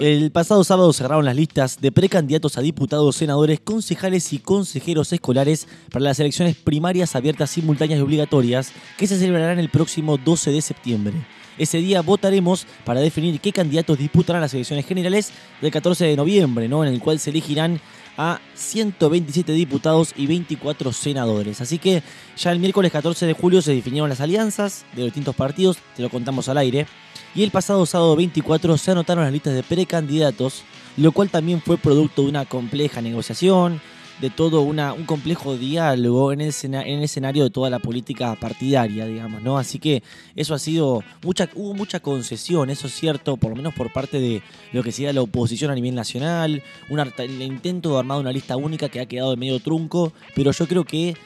El 0.00 0.30
pasado 0.30 0.64
sábado 0.64 0.92
cerraron 0.92 1.24
las 1.24 1.36
listas 1.36 1.80
de 1.80 1.92
precandidatos 1.92 2.56
a 2.58 2.62
diputados, 2.62 3.16
senadores, 3.16 3.60
concejales 3.60 4.32
y 4.32 4.38
consejeros 4.38 5.12
escolares 5.12 5.68
para 5.90 6.04
las 6.04 6.18
elecciones 6.20 6.56
primarias 6.56 7.14
abiertas, 7.14 7.50
simultáneas 7.50 8.00
y 8.00 8.02
obligatorias 8.02 8.72
que 8.96 9.06
se 9.06 9.18
celebrarán 9.18 9.58
el 9.58 9.68
próximo 9.68 10.16
12 10.16 10.50
de 10.52 10.62
septiembre. 10.62 11.14
Ese 11.56 11.78
día 11.78 12.02
votaremos 12.02 12.66
para 12.84 13.00
definir 13.00 13.40
qué 13.40 13.52
candidatos 13.52 13.98
disputarán 13.98 14.42
las 14.42 14.54
elecciones 14.54 14.86
generales 14.86 15.32
del 15.60 15.70
14 15.70 16.04
de 16.04 16.16
noviembre, 16.16 16.68
¿no? 16.68 16.84
en 16.84 16.92
el 16.92 17.00
cual 17.00 17.20
se 17.20 17.30
elegirán 17.30 17.80
a 18.16 18.40
127 18.54 19.52
diputados 19.52 20.12
y 20.16 20.26
24 20.26 20.92
senadores. 20.92 21.60
Así 21.60 21.78
que 21.78 22.02
ya 22.36 22.52
el 22.52 22.58
miércoles 22.58 22.92
14 22.92 23.26
de 23.26 23.32
julio 23.32 23.62
se 23.62 23.74
definieron 23.74 24.08
las 24.08 24.20
alianzas 24.20 24.84
de 24.92 25.02
los 25.02 25.06
distintos 25.06 25.34
partidos, 25.34 25.78
te 25.96 26.02
lo 26.02 26.10
contamos 26.10 26.48
al 26.48 26.58
aire. 26.58 26.86
Y 27.34 27.42
el 27.42 27.50
pasado 27.50 27.84
sábado 27.86 28.14
24 28.16 28.76
se 28.78 28.90
anotaron 28.92 29.24
las 29.24 29.32
listas 29.32 29.54
de 29.54 29.62
precandidatos, 29.62 30.62
lo 30.96 31.12
cual 31.12 31.30
también 31.30 31.60
fue 31.60 31.76
producto 31.76 32.22
de 32.22 32.28
una 32.28 32.44
compleja 32.44 33.02
negociación, 33.02 33.80
de 34.20 34.30
todo 34.30 34.62
una, 34.62 34.92
un 34.92 35.04
complejo 35.04 35.56
diálogo 35.56 36.32
en 36.32 36.40
el, 36.40 36.54
en 36.62 36.74
el 36.74 37.02
escenario 37.02 37.44
de 37.44 37.50
toda 37.50 37.70
la 37.70 37.78
política 37.78 38.34
partidaria, 38.36 39.06
digamos, 39.06 39.42
¿no? 39.42 39.58
Así 39.58 39.78
que 39.78 40.02
eso 40.36 40.54
ha 40.54 40.58
sido, 40.58 41.02
mucha, 41.22 41.48
hubo 41.54 41.74
mucha 41.74 42.00
concesión, 42.00 42.70
eso 42.70 42.86
es 42.86 42.94
cierto, 42.94 43.36
por 43.36 43.50
lo 43.50 43.56
menos 43.56 43.74
por 43.74 43.92
parte 43.92 44.20
de 44.20 44.42
lo 44.72 44.82
que 44.82 44.92
sería 44.92 45.12
la 45.12 45.22
oposición 45.22 45.70
a 45.70 45.74
nivel 45.74 45.94
nacional, 45.94 46.62
un 46.88 47.00
el 47.00 47.42
intento 47.42 47.92
de 47.92 47.98
armar 47.98 48.18
una 48.18 48.32
lista 48.32 48.56
única 48.56 48.88
que 48.88 49.00
ha 49.00 49.06
quedado 49.06 49.30
de 49.30 49.36
medio 49.36 49.60
trunco, 49.60 50.12
pero 50.34 50.52
yo 50.52 50.66
creo 50.66 50.84
que 50.84 51.16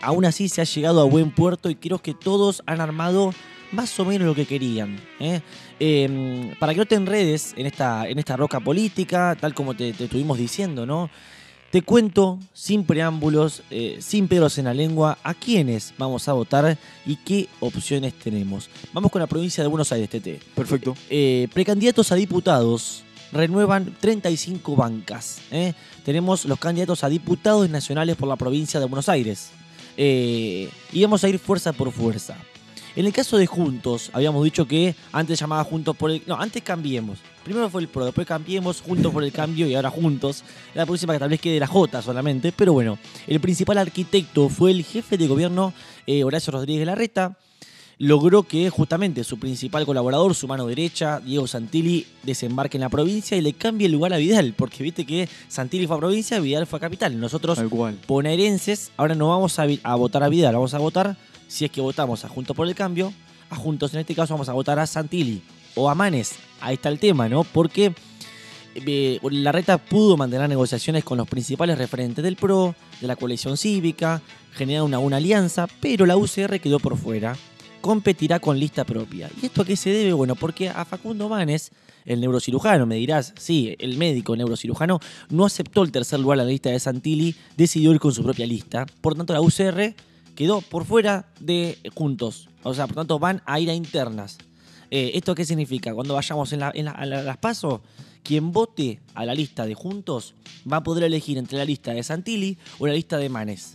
aún 0.00 0.24
así 0.24 0.48
se 0.48 0.60
ha 0.60 0.64
llegado 0.64 1.00
a 1.00 1.04
buen 1.04 1.30
puerto 1.30 1.70
y 1.70 1.74
creo 1.74 1.98
que 1.98 2.14
todos 2.14 2.62
han 2.66 2.80
armado 2.80 3.32
más 3.72 3.98
o 3.98 4.04
menos 4.04 4.26
lo 4.26 4.34
que 4.34 4.46
querían. 4.46 5.00
¿eh? 5.18 5.40
Eh, 5.80 6.54
para 6.58 6.72
que 6.72 6.78
no 6.78 6.86
te 6.86 6.94
enredes 6.94 7.54
en 7.56 7.66
esta, 7.66 8.08
en 8.08 8.18
esta 8.18 8.36
roca 8.36 8.60
política, 8.60 9.36
tal 9.40 9.54
como 9.54 9.74
te, 9.74 9.92
te 9.92 10.04
estuvimos 10.04 10.38
diciendo, 10.38 10.86
¿no? 10.86 11.10
Te 11.74 11.82
cuento, 11.82 12.38
sin 12.52 12.84
preámbulos, 12.84 13.64
eh, 13.68 13.98
sin 13.98 14.28
pelos 14.28 14.58
en 14.58 14.66
la 14.66 14.74
lengua, 14.74 15.18
a 15.24 15.34
quiénes 15.34 15.92
vamos 15.98 16.28
a 16.28 16.32
votar 16.32 16.78
y 17.04 17.16
qué 17.16 17.48
opciones 17.58 18.14
tenemos. 18.14 18.70
Vamos 18.92 19.10
con 19.10 19.20
la 19.20 19.26
provincia 19.26 19.60
de 19.64 19.68
Buenos 19.68 19.90
Aires, 19.90 20.08
TT. 20.08 20.40
Perfecto. 20.54 20.94
Eh, 21.10 21.48
precandidatos 21.52 22.12
a 22.12 22.14
diputados 22.14 23.02
renuevan 23.32 23.92
35 23.98 24.76
bancas. 24.76 25.40
¿eh? 25.50 25.74
Tenemos 26.04 26.44
los 26.44 26.60
candidatos 26.60 27.02
a 27.02 27.08
diputados 27.08 27.68
nacionales 27.68 28.14
por 28.14 28.28
la 28.28 28.36
provincia 28.36 28.78
de 28.78 28.86
Buenos 28.86 29.08
Aires. 29.08 29.50
Eh, 29.96 30.70
y 30.92 31.02
vamos 31.02 31.24
a 31.24 31.28
ir 31.28 31.40
fuerza 31.40 31.72
por 31.72 31.90
fuerza. 31.90 32.36
En 32.96 33.06
el 33.06 33.12
caso 33.12 33.36
de 33.36 33.46
Juntos, 33.46 34.10
habíamos 34.12 34.44
dicho 34.44 34.66
que 34.68 34.94
antes 35.12 35.38
llamaba 35.40 35.64
Juntos 35.64 35.96
por 35.96 36.12
el... 36.12 36.22
No, 36.26 36.36
antes 36.40 36.62
cambiemos. 36.62 37.18
Primero 37.42 37.68
fue 37.68 37.82
el 37.82 37.88
PRO, 37.88 38.04
después 38.04 38.26
cambiemos, 38.26 38.80
Juntos 38.80 39.12
por 39.12 39.24
el 39.24 39.32
Cambio 39.32 39.66
y 39.66 39.74
ahora 39.74 39.90
Juntos. 39.90 40.44
La 40.74 40.86
próxima 40.86 41.12
que 41.12 41.18
tal 41.18 41.28
vez 41.28 41.40
quede 41.40 41.58
la 41.58 41.66
J 41.66 42.00
solamente. 42.02 42.52
Pero 42.52 42.72
bueno, 42.72 42.96
el 43.26 43.40
principal 43.40 43.78
arquitecto 43.78 44.48
fue 44.48 44.70
el 44.70 44.84
jefe 44.84 45.18
de 45.18 45.26
gobierno 45.26 45.72
eh, 46.06 46.22
Horacio 46.22 46.52
Rodríguez 46.52 46.86
Larreta 46.86 47.36
logró 47.98 48.42
que 48.42 48.70
justamente 48.70 49.22
su 49.22 49.38
principal 49.38 49.86
colaborador, 49.86 50.34
su 50.34 50.48
mano 50.48 50.66
derecha, 50.66 51.20
Diego 51.20 51.46
Santilli, 51.46 52.04
desembarque 52.24 52.76
en 52.76 52.80
la 52.80 52.88
provincia 52.88 53.36
y 53.36 53.40
le 53.40 53.52
cambie 53.52 53.86
el 53.86 53.92
lugar 53.92 54.12
a 54.12 54.16
Vidal, 54.16 54.52
porque 54.56 54.82
viste 54.82 55.06
que 55.06 55.28
Santilli 55.46 55.86
fue 55.86 55.96
a 55.96 56.00
provincia, 56.00 56.40
Vidal 56.40 56.66
fue 56.66 56.78
a 56.78 56.80
capital. 56.80 57.18
Nosotros, 57.20 57.56
Tal 57.56 57.68
cual. 57.68 57.96
bonaerenses, 58.08 58.90
ahora 58.96 59.14
no 59.14 59.28
vamos 59.28 59.60
a, 59.60 59.66
vi- 59.66 59.78
a 59.84 59.94
votar 59.94 60.24
a 60.24 60.28
Vidal, 60.28 60.54
vamos 60.54 60.74
a 60.74 60.78
votar, 60.78 61.16
si 61.54 61.64
es 61.64 61.70
que 61.70 61.80
votamos 61.80 62.24
a 62.24 62.28
Juntos 62.28 62.56
por 62.56 62.66
el 62.66 62.74
Cambio, 62.74 63.12
a 63.48 63.54
Juntos 63.54 63.94
en 63.94 64.00
este 64.00 64.12
caso 64.16 64.34
vamos 64.34 64.48
a 64.48 64.54
votar 64.54 64.80
a 64.80 64.88
Santilli 64.88 65.40
o 65.76 65.88
a 65.88 65.94
Manes. 65.94 66.34
Ahí 66.60 66.74
está 66.74 66.88
el 66.88 66.98
tema, 66.98 67.28
¿no? 67.28 67.44
Porque 67.44 67.94
eh, 68.74 69.20
Larreta 69.22 69.78
pudo 69.78 70.16
mantener 70.16 70.48
negociaciones 70.48 71.04
con 71.04 71.16
los 71.16 71.28
principales 71.28 71.78
referentes 71.78 72.24
del 72.24 72.34
PRO, 72.34 72.74
de 73.00 73.06
la 73.06 73.14
coalición 73.14 73.56
cívica, 73.56 74.20
generar 74.52 74.82
una, 74.82 74.98
una 74.98 75.18
alianza, 75.18 75.68
pero 75.80 76.06
la 76.06 76.16
UCR 76.16 76.58
quedó 76.58 76.80
por 76.80 76.96
fuera 76.96 77.36
competirá 77.80 78.40
con 78.40 78.58
lista 78.58 78.84
propia. 78.84 79.30
¿Y 79.42 79.46
esto 79.46 79.60
a 79.60 79.64
qué 79.66 79.76
se 79.76 79.90
debe? 79.90 80.14
Bueno, 80.14 80.36
porque 80.36 80.70
a 80.70 80.86
Facundo 80.86 81.28
Manes, 81.28 81.70
el 82.06 82.18
neurocirujano, 82.18 82.86
me 82.86 82.94
dirás, 82.94 83.34
sí, 83.38 83.76
el 83.78 83.98
médico 83.98 84.34
neurocirujano, 84.34 85.00
no 85.28 85.44
aceptó 85.44 85.82
el 85.82 85.92
tercer 85.92 86.18
lugar 86.18 86.38
en 86.38 86.46
la 86.46 86.50
lista 86.50 86.70
de 86.70 86.80
Santilli, 86.80 87.36
decidió 87.58 87.92
ir 87.92 88.00
con 88.00 88.14
su 88.14 88.22
propia 88.22 88.46
lista. 88.46 88.86
Por 89.02 89.14
tanto, 89.14 89.34
la 89.34 89.42
UCR 89.42 89.94
quedó 90.34 90.60
por 90.60 90.84
fuera 90.84 91.28
de 91.40 91.78
Juntos. 91.94 92.48
O 92.62 92.74
sea, 92.74 92.86
por 92.86 92.96
tanto, 92.96 93.18
van 93.18 93.42
a 93.46 93.60
ir 93.60 93.70
a 93.70 93.74
internas. 93.74 94.38
Eh, 94.90 95.12
¿Esto 95.14 95.34
qué 95.34 95.44
significa? 95.44 95.94
Cuando 95.94 96.14
vayamos 96.14 96.52
en, 96.52 96.60
la- 96.60 96.72
en 96.74 96.86
la- 96.86 96.90
a 96.92 97.06
la- 97.06 97.22
las 97.22 97.36
pasos, 97.38 97.80
quien 98.22 98.52
vote 98.52 99.00
a 99.14 99.24
la 99.26 99.34
lista 99.34 99.66
de 99.66 99.74
Juntos 99.74 100.34
va 100.70 100.78
a 100.78 100.82
poder 100.82 101.04
elegir 101.04 101.36
entre 101.38 101.58
la 101.58 101.64
lista 101.64 101.92
de 101.92 102.02
Santilli 102.02 102.56
o 102.78 102.86
la 102.86 102.94
lista 102.94 103.18
de 103.18 103.28
Manes 103.28 103.74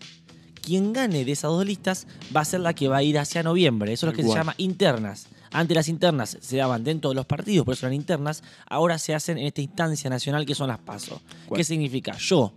quien 0.61 0.93
gane 0.93 1.25
de 1.25 1.31
esas 1.31 1.49
dos 1.49 1.65
listas 1.65 2.05
va 2.35 2.41
a 2.41 2.45
ser 2.45 2.59
la 2.59 2.73
que 2.75 2.87
va 2.87 2.97
a 2.97 3.03
ir 3.03 3.17
hacia 3.17 3.41
noviembre. 3.41 3.91
Eso 3.93 4.05
es 4.05 4.11
lo 4.11 4.15
que 4.15 4.21
se 4.23 4.27
llama 4.37 4.53
internas. 4.57 5.27
Antes 5.51 5.73
las 5.73 5.87
internas 5.87 6.37
se 6.41 6.57
daban 6.57 6.83
dentro 6.83 7.09
de 7.09 7.15
los 7.15 7.25
partidos, 7.25 7.65
por 7.65 7.73
eso 7.73 7.87
eran 7.87 7.95
internas. 7.95 8.43
Ahora 8.67 8.99
se 8.99 9.15
hacen 9.15 9.39
en 9.39 9.47
esta 9.47 9.61
instancia 9.61 10.11
nacional 10.11 10.45
que 10.45 10.53
son 10.53 10.67
las 10.67 10.77
PASO. 10.77 11.21
¿Qué 11.57 11.63
significa? 11.63 12.15
Yo, 12.17 12.53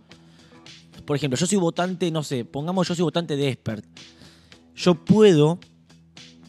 por 1.04 1.16
ejemplo, 1.16 1.38
yo 1.38 1.47
soy 1.47 1.58
votante, 1.58 2.10
no 2.10 2.22
sé, 2.22 2.44
pongamos 2.44 2.86
yo 2.88 2.94
soy 2.94 3.03
votante 3.04 3.36
de 3.36 3.48
expert. 3.48 3.84
Yo 4.75 4.94
puedo 4.94 5.58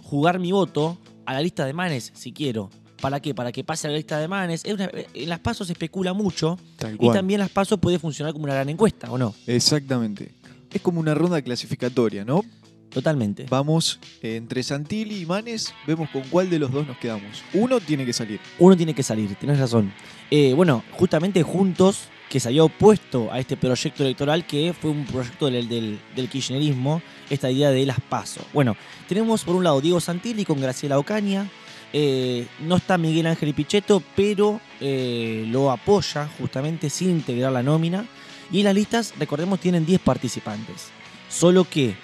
jugar 0.02 0.40
mi 0.40 0.52
voto 0.52 0.98
a 1.26 1.34
la 1.34 1.42
lista 1.42 1.66
de 1.66 1.74
manes 1.74 2.12
si 2.16 2.32
quiero. 2.32 2.70
¿Para 3.02 3.20
qué? 3.20 3.36
Para 3.36 3.52
que 3.52 3.64
pase 3.66 3.88
a 3.88 3.92
la 3.92 3.98
lista 3.98 4.18
de 4.20 4.28
manes. 4.30 4.64
Una- 4.66 4.90
en 5.14 5.28
las 5.30 5.40
pasos 5.40 5.68
se 5.68 5.74
especula 5.74 6.14
mucho 6.14 6.58
Tal 6.78 6.94
y 6.96 6.98
cual. 6.98 7.14
también 7.18 7.40
las 7.40 7.50
pasos 7.50 7.78
puede 7.80 8.00
funcionar 8.00 8.32
como 8.32 8.46
una 8.46 8.54
gran 8.54 8.70
encuesta, 8.70 9.12
¿o 9.12 9.18
no? 9.18 9.36
Exactamente. 9.46 10.32
Es 10.72 10.82
como 10.82 11.00
una 11.02 11.14
ronda 11.14 11.42
clasificatoria, 11.42 12.24
¿no? 12.24 12.44
Totalmente. 12.90 13.48
Vamos 13.50 14.00
eh, 14.22 14.36
entre 14.36 14.62
Santilli 14.64 15.22
y 15.22 15.26
Manes, 15.26 15.74
vemos 15.88 16.10
con 16.12 16.22
cuál 16.30 16.50
de 16.50 16.60
los 16.60 16.72
dos 16.72 16.88
nos 16.88 16.98
quedamos. 16.98 17.44
Uno 17.54 17.80
tiene 17.82 18.06
que 18.06 18.14
salir. 18.14 18.40
uno 18.60 18.78
tiene 18.78 18.94
que 18.94 19.04
salir, 19.04 19.36
tenés 19.36 19.60
razón. 19.60 19.92
Eh, 20.32 20.54
bueno, 20.56 20.84
justamente 20.92 21.42
Juntos, 21.44 22.06
que 22.30 22.40
se 22.40 22.48
había 22.48 22.64
opuesto 22.64 23.32
a 23.32 23.40
este 23.40 23.58
proyecto 23.58 24.04
electoral 24.04 24.46
que 24.48 24.74
fue 24.74 24.90
un 24.90 25.06
proyecto 25.06 25.50
del, 25.50 25.70
del, 25.70 26.30
kirchnerismo, 26.30 27.02
esta 27.30 27.52
idea 27.52 27.70
de 27.70 27.86
las 27.86 28.00
PASO. 28.02 28.42
Bueno, 28.54 28.76
tenemos 29.08 29.44
por 29.44 29.56
un 29.56 29.64
lado 29.64 29.82
Diego 29.82 30.00
Santilli 30.00 30.46
con 30.46 30.60
Graciela 30.60 30.98
Ocaña, 30.98 31.48
eh, 31.96 32.48
no 32.60 32.78
está 32.78 32.98
Miguel 32.98 33.28
Ángel 33.28 33.54
Pichetto, 33.54 34.02
pero 34.16 34.60
eh, 34.82 35.46
lo 35.50 35.70
apoya 35.70 36.28
justamente 36.40 36.90
sin 36.90 37.12
integrar 37.12 37.52
la 37.52 37.62
nómina. 37.62 38.06
Y 38.52 38.64
las 38.64 38.74
listas, 38.74 39.14
recordemos, 39.20 39.60
tienen 39.60 39.86
10 39.86 40.02
participantes. 40.02 40.90
Solo 41.30 41.66
que 41.66 41.96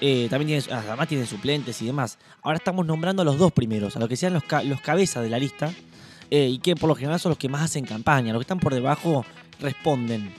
eh, 0.00 0.26
también 0.30 0.62
tienen, 0.62 0.84
además 0.86 1.06
tienen 1.06 1.26
suplentes 1.26 1.80
y 1.82 1.86
demás. 1.86 2.18
Ahora 2.42 2.56
estamos 2.56 2.86
nombrando 2.86 3.22
a 3.22 3.24
los 3.26 3.38
dos 3.38 3.52
primeros, 3.52 3.94
a 3.96 4.00
los 4.00 4.08
que 4.08 4.16
sean 4.16 4.32
los, 4.32 4.42
los 4.64 4.80
cabezas 4.80 5.22
de 5.22 5.30
la 5.30 5.38
lista, 5.38 5.70
y 6.28 6.58
que 6.58 6.74
por 6.74 6.88
lo 6.88 6.96
general 6.96 7.20
son 7.20 7.30
los 7.30 7.38
que 7.38 7.48
más 7.48 7.62
hacen 7.62 7.84
campaña. 7.84 8.32
Los 8.32 8.40
que 8.40 8.44
están 8.44 8.58
por 8.58 8.74
debajo 8.74 9.24
responden. 9.60 10.32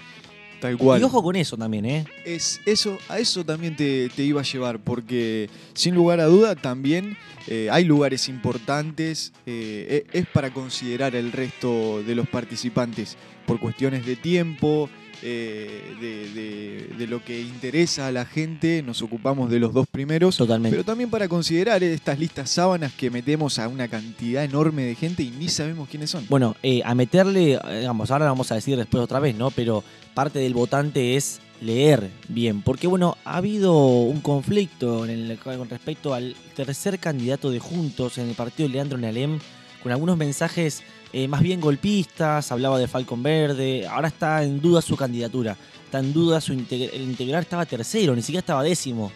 Tal 0.59 0.75
cual. 0.75 0.99
Y 0.99 1.03
ojo 1.03 1.21
con 1.21 1.35
eso 1.35 1.55
también, 1.55 1.85
¿eh? 1.85 2.05
Es 2.25 2.59
eso, 2.65 2.97
a 3.09 3.19
eso 3.19 3.45
también 3.45 3.75
te, 3.75 4.09
te 4.09 4.23
iba 4.23 4.41
a 4.41 4.43
llevar, 4.43 4.79
porque 4.79 5.49
sin 5.73 5.93
lugar 5.93 6.19
a 6.19 6.25
duda 6.25 6.55
también 6.55 7.15
eh, 7.45 7.69
hay 7.71 7.83
lugares 7.85 8.27
importantes, 8.27 9.33
eh, 9.45 10.03
e- 10.11 10.17
es 10.19 10.25
para 10.27 10.51
considerar 10.51 11.15
el 11.15 11.31
resto 11.31 12.01
de 12.01 12.15
los 12.15 12.27
participantes 12.27 13.17
por 13.45 13.59
cuestiones 13.59 14.03
de 14.05 14.15
tiempo, 14.15 14.89
eh, 15.23 15.81
de, 15.99 16.29
de- 16.29 16.87
de 16.97 17.07
lo 17.07 17.23
que 17.23 17.41
interesa 17.41 18.07
a 18.07 18.11
la 18.11 18.25
gente, 18.25 18.83
nos 18.83 19.01
ocupamos 19.01 19.49
de 19.49 19.59
los 19.59 19.73
dos 19.73 19.87
primeros, 19.87 20.37
Totalmente. 20.37 20.75
pero 20.75 20.83
también 20.85 21.09
para 21.09 21.27
considerar 21.27 21.83
eh, 21.83 21.93
estas 21.93 22.19
listas 22.19 22.49
sábanas 22.49 22.91
que 22.93 23.09
metemos 23.09 23.59
a 23.59 23.67
una 23.67 23.87
cantidad 23.87 24.43
enorme 24.43 24.83
de 24.83 24.95
gente 24.95 25.23
y 25.23 25.29
ni 25.31 25.47
sabemos 25.49 25.89
quiénes 25.89 26.09
son. 26.09 26.25
Bueno, 26.29 26.55
eh, 26.63 26.81
a 26.85 26.93
meterle, 26.95 27.59
digamos, 27.79 28.11
ahora 28.11 28.25
lo 28.25 28.31
vamos 28.31 28.51
a 28.51 28.55
decir 28.55 28.77
después 28.77 29.03
otra 29.03 29.19
vez, 29.19 29.35
¿no? 29.35 29.51
Pero 29.51 29.83
parte 30.13 30.39
del 30.39 30.53
votante 30.53 31.15
es 31.15 31.39
leer 31.61 32.09
bien. 32.27 32.61
Porque, 32.61 32.85
bueno, 32.87 33.17
ha 33.25 33.37
habido 33.37 33.75
un 34.01 34.21
conflicto 34.21 35.05
en 35.05 35.11
el- 35.11 35.37
con 35.39 35.69
respecto 35.69 36.13
al 36.13 36.35
tercer 36.55 36.99
candidato 36.99 37.49
de 37.51 37.59
Juntos 37.59 38.17
en 38.19 38.29
el 38.29 38.35
partido 38.35 38.67
de 38.69 38.73
Leandro 38.73 38.97
Nealem, 38.97 39.39
con 39.81 39.91
algunos 39.91 40.17
mensajes 40.17 40.83
eh, 41.17 41.27
más 41.27 41.41
bien 41.41 41.59
golpistas, 41.59 42.51
hablaba 42.51 42.77
de 42.77 42.87
Falcon 42.87 43.23
Verde, 43.23 43.87
ahora 43.87 44.09
está 44.09 44.43
en 44.43 44.61
duda 44.61 44.81
su 44.83 44.95
candidatura, 44.95 45.57
está 45.85 45.97
en 45.99 46.13
duda 46.13 46.39
su 46.39 46.53
integr- 46.53 46.91
el 46.93 47.01
integral 47.01 47.41
estaba 47.41 47.65
tercero, 47.65 48.15
ni 48.15 48.21
siquiera 48.21 48.41
estaba 48.41 48.61
décimo. 48.61 49.11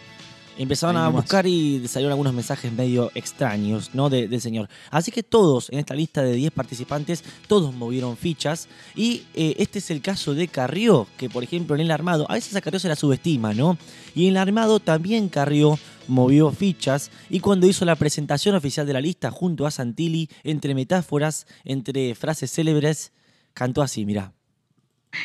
Empezaron 0.58 0.98
a 0.98 1.08
buscar 1.08 1.46
y 1.46 1.86
salieron 1.88 2.12
algunos 2.12 2.34
mensajes 2.34 2.70
medio 2.70 3.10
extraños, 3.14 3.90
¿no? 3.94 4.10
De- 4.10 4.28
del 4.28 4.40
señor. 4.40 4.68
Así 4.90 5.10
que 5.10 5.22
todos 5.22 5.70
en 5.70 5.78
esta 5.78 5.94
lista 5.94 6.22
de 6.22 6.34
10 6.34 6.52
participantes, 6.52 7.24
todos 7.48 7.72
movieron 7.74 8.18
fichas. 8.18 8.68
Y 8.94 9.22
eh, 9.34 9.54
este 9.58 9.78
es 9.78 9.90
el 9.90 10.02
caso 10.02 10.34
de 10.34 10.48
Carrió, 10.48 11.06
que 11.16 11.30
por 11.30 11.42
ejemplo 11.42 11.74
en 11.74 11.80
el 11.80 11.90
armado, 11.90 12.26
a 12.28 12.34
veces 12.34 12.54
a 12.54 12.60
Carrió 12.60 12.78
se 12.80 12.88
la 12.88 12.96
subestima, 12.96 13.54
¿no? 13.54 13.78
Y 14.14 14.24
en 14.26 14.32
el 14.32 14.36
armado 14.36 14.78
también 14.78 15.30
Carrió 15.30 15.78
movió 16.08 16.50
fichas 16.52 17.10
y 17.28 17.40
cuando 17.40 17.66
hizo 17.66 17.84
la 17.84 17.96
presentación 17.96 18.54
oficial 18.54 18.86
de 18.86 18.92
la 18.92 19.00
lista 19.00 19.30
junto 19.30 19.66
a 19.66 19.70
Santilli, 19.70 20.28
entre 20.44 20.74
metáforas, 20.74 21.46
entre 21.64 22.14
frases 22.14 22.52
célebres, 22.52 23.12
cantó 23.54 23.82
así, 23.82 24.04
mirá. 24.04 24.32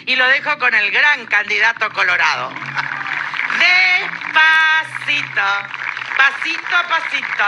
Y 0.05 0.15
lo 0.15 0.27
dejo 0.27 0.57
con 0.59 0.73
el 0.73 0.91
gran 0.91 1.25
candidato 1.27 1.89
colorado. 1.91 2.49
Despacito, 3.57 5.41
pasito 6.17 6.75
a 6.75 6.87
pasito. 6.89 7.45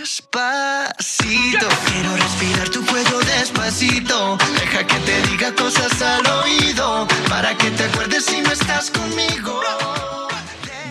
Despacito, 0.00 1.68
quiero 1.86 2.16
respirar 2.16 2.68
tu 2.68 2.86
cuello 2.86 3.18
despacito. 3.20 4.38
Deja 4.60 4.86
que 4.86 4.98
te 5.00 5.22
diga 5.28 5.52
cosas 5.54 6.00
al 6.00 6.26
oído, 6.26 7.08
para 7.28 7.56
que 7.56 7.70
te 7.72 7.84
acuerdes 7.84 8.24
si 8.24 8.40
no 8.40 8.52
estás 8.52 8.90
conmigo. 8.90 10.21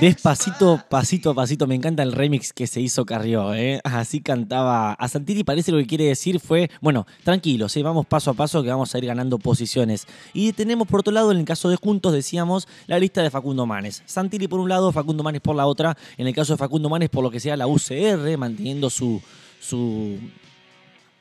Despacito, 0.02 0.82
pasito 0.90 1.36
pasito, 1.36 1.68
me 1.68 1.76
encanta 1.76 2.02
el 2.02 2.14
remix 2.14 2.54
que 2.54 2.66
se 2.66 2.82
hizo 2.82 3.06
Carrió, 3.06 3.54
¿eh? 3.54 3.82
Así 3.84 4.20
cantaba. 4.20 4.94
A 4.94 5.08
Santilli 5.08 5.44
parece 5.44 5.72
lo 5.72 5.78
que 5.78 5.86
quiere 5.86 6.06
decir 6.06 6.40
fue, 6.40 6.72
bueno, 6.82 7.06
tranquilos, 7.24 7.78
¿eh? 7.78 7.84
vamos 7.84 8.08
paso 8.08 8.32
a 8.32 8.34
paso 8.34 8.64
que 8.64 8.70
vamos 8.70 8.96
a 8.96 8.98
ir 8.98 9.06
ganando 9.06 9.38
posiciones. 9.38 10.08
Y 10.34 10.54
tenemos 10.54 10.88
por 10.88 11.02
otro 11.02 11.14
lado, 11.14 11.32
en 11.32 11.38
el 11.38 11.46
caso 11.46 11.70
de 11.70 11.76
Juntos, 11.76 12.14
decíamos, 12.14 12.68
la 12.88 12.98
lista 12.98 13.22
de 13.22 13.30
Facundo 13.30 13.68
Manes. 13.68 14.02
Santilli 14.08 14.48
por 14.48 14.60
un 14.60 14.70
lado, 14.70 14.92
Facundo 14.92 15.22
Manes 15.22 15.42
por 15.42 15.56
la 15.56 15.68
otra. 15.68 15.96
En 16.18 16.26
el 16.26 16.34
caso 16.34 16.54
de 16.54 16.58
Facundo 16.58 16.90
Manes, 16.90 17.10
por 17.10 17.24
lo 17.24 17.30
que 17.30 17.40
sea 17.40 17.56
la 17.56 17.68
UCR, 17.68 18.40
manteniendo 18.40 18.90
su, 18.90 19.22
su 19.60 20.18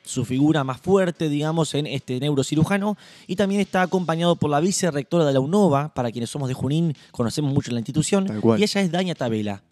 su 0.05 0.25
figura 0.25 0.65
más 0.65 0.81
fuerte, 0.81 1.29
digamos, 1.29 1.75
en 1.75 1.87
este 1.87 2.19
neurocirujano. 2.21 2.97
Y 3.27 3.37
también 3.37 3.61
está 3.61 3.83
acompañado 3.83 4.37
por 4.37 4.51
la 4.51 4.61
vicerrectora 4.61 5.25
de 5.27 5.33
la 5.33 5.41
UNOVA, 5.41 5.93
para 5.95 6.11
quienes 6.11 6.31
somos 6.31 6.49
de 6.49 6.55
Junín, 6.55 6.95
conocemos 7.13 7.53
mucho 7.53 7.71
la 7.73 7.79
institución. 7.81 8.27
Tal 8.27 8.41
cual. 8.41 8.59
Y 8.61 8.63
ella 8.65 8.81
es 8.81 8.91
Daña 8.91 9.15
Tabela, 9.15 9.63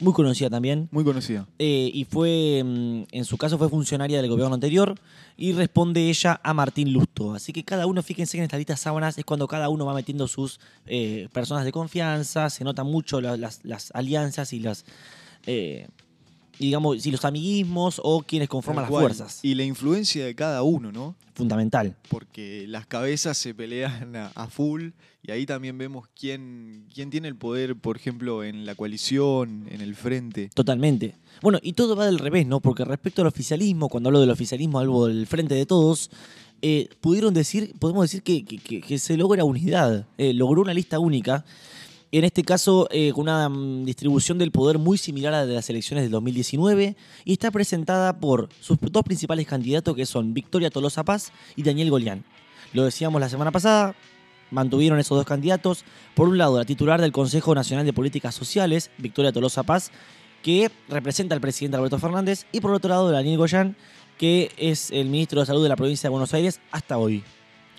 muy 0.00 0.12
conocida 0.12 0.50
también. 0.50 0.88
Muy 0.90 1.04
conocida. 1.04 1.46
Eh, 1.58 1.90
y 1.92 2.04
fue, 2.04 2.62
mm, 2.64 3.02
en 3.12 3.24
su 3.24 3.36
caso, 3.36 3.58
fue 3.58 3.68
funcionaria 3.68 4.20
del 4.20 4.30
gobierno 4.30 4.54
anterior 4.54 4.94
y 5.36 5.52
responde 5.52 6.08
ella 6.08 6.40
a 6.42 6.52
Martín 6.54 6.92
Lusto. 6.92 7.34
Así 7.34 7.52
que 7.52 7.64
cada 7.64 7.86
uno, 7.86 8.02
fíjense 8.02 8.32
que 8.36 8.38
en 8.38 8.44
esta 8.44 8.56
lista 8.56 8.76
sábanas 8.76 9.18
es 9.18 9.24
cuando 9.24 9.46
cada 9.48 9.68
uno 9.68 9.84
va 9.86 9.94
metiendo 9.94 10.26
sus 10.28 10.60
eh, 10.86 11.28
personas 11.32 11.64
de 11.64 11.72
confianza, 11.72 12.50
se 12.50 12.64
notan 12.64 12.86
mucho 12.86 13.20
la- 13.20 13.36
las, 13.36 13.60
las 13.64 13.90
alianzas 13.94 14.52
y 14.52 14.60
las, 14.60 14.84
eh, 15.46 15.88
digamos, 16.58 17.04
y 17.06 17.10
los 17.10 17.24
amiguismos 17.24 18.00
o 18.02 18.22
quienes 18.22 18.48
conforman 18.48 18.82
las 18.82 18.90
cual. 18.90 19.02
fuerzas. 19.04 19.40
Y 19.42 19.54
la 19.54 19.64
influencia 19.64 20.24
de 20.24 20.34
cada 20.34 20.62
uno, 20.62 20.92
¿no? 20.92 21.16
Fundamental. 21.34 21.96
Porque 22.08 22.64
las 22.68 22.86
cabezas 22.86 23.36
se 23.36 23.54
pelean 23.54 24.14
a, 24.14 24.26
a 24.34 24.46
full 24.46 24.90
y 25.22 25.30
ahí 25.32 25.46
también 25.46 25.76
vemos 25.78 26.06
quién, 26.18 26.86
quién 26.94 27.10
tiene 27.10 27.26
el 27.28 27.34
poder, 27.36 27.74
por 27.76 27.96
ejemplo, 27.96 28.44
en 28.44 28.66
la 28.66 28.74
coalición, 28.76 29.66
en 29.70 29.80
el 29.80 29.96
frente. 29.96 30.50
Totalmente. 30.54 31.16
Bueno, 31.42 31.58
y 31.62 31.72
todo 31.72 31.96
va 31.96 32.06
del 32.06 32.18
revés, 32.20 32.46
¿no? 32.46 32.60
Porque 32.60 32.84
respecto 32.84 33.22
al 33.22 33.28
oficialismo, 33.28 33.88
cuando 33.88 34.08
hablo 34.10 34.20
del 34.20 34.30
oficialismo, 34.30 34.78
hablo 34.78 35.06
del 35.06 35.26
frente 35.26 35.54
de 35.54 35.66
todos, 35.66 36.10
eh, 36.62 36.88
pudieron 37.00 37.34
decir, 37.34 37.74
podemos 37.80 38.04
decir 38.04 38.22
que, 38.22 38.44
que- 38.44 38.58
que- 38.58 38.80
que 38.80 38.98
se 38.98 39.16
logra 39.16 39.44
unidad, 39.44 40.06
eh, 40.18 40.32
logró 40.34 40.62
una 40.62 40.72
lista 40.74 40.98
única. 41.00 41.44
En 42.16 42.22
este 42.22 42.44
caso, 42.44 42.86
eh, 42.92 43.10
con 43.12 43.22
una 43.22 43.48
mm, 43.48 43.86
distribución 43.86 44.38
del 44.38 44.52
poder 44.52 44.78
muy 44.78 44.98
similar 44.98 45.34
a 45.34 45.38
la 45.38 45.46
de 45.46 45.54
las 45.54 45.68
elecciones 45.68 46.04
del 46.04 46.12
2019, 46.12 46.94
y 47.24 47.32
está 47.32 47.50
presentada 47.50 48.20
por 48.20 48.48
sus 48.60 48.78
dos 48.80 49.02
principales 49.02 49.48
candidatos, 49.48 49.96
que 49.96 50.06
son 50.06 50.32
Victoria 50.32 50.70
Tolosa 50.70 51.02
Paz 51.02 51.32
y 51.56 51.64
Daniel 51.64 51.90
Golián. 51.90 52.22
Lo 52.72 52.84
decíamos 52.84 53.20
la 53.20 53.28
semana 53.28 53.50
pasada, 53.50 53.96
mantuvieron 54.52 55.00
esos 55.00 55.18
dos 55.18 55.26
candidatos. 55.26 55.84
Por 56.14 56.28
un 56.28 56.38
lado, 56.38 56.56
la 56.56 56.64
titular 56.64 57.00
del 57.00 57.10
Consejo 57.10 57.52
Nacional 57.52 57.84
de 57.84 57.92
Políticas 57.92 58.36
Sociales, 58.36 58.92
Victoria 58.98 59.32
Tolosa 59.32 59.64
Paz, 59.64 59.90
que 60.44 60.70
representa 60.88 61.34
al 61.34 61.40
presidente 61.40 61.78
Alberto 61.78 61.98
Fernández, 61.98 62.46
y 62.52 62.60
por 62.60 62.70
otro 62.70 62.90
lado, 62.90 63.10
Daniel 63.10 63.38
Goyán, 63.38 63.74
que 64.18 64.52
es 64.56 64.92
el 64.92 65.08
ministro 65.08 65.40
de 65.40 65.46
Salud 65.46 65.64
de 65.64 65.68
la 65.68 65.74
provincia 65.74 66.06
de 66.06 66.12
Buenos 66.12 66.32
Aires 66.32 66.60
hasta 66.70 66.96
hoy. 66.96 67.24